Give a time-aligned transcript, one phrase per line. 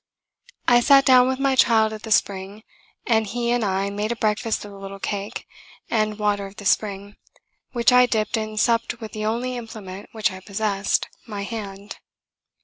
[0.67, 2.63] I sat down with my child at the spring,
[3.05, 5.45] and he and I made a breakfast of the little cake,
[5.91, 7.17] and water of the spring,
[7.73, 11.97] which I dipped and supped with the only implement which I possessed, my hand.